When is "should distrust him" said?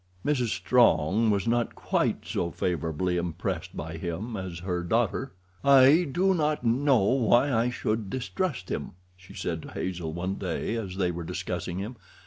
7.69-8.93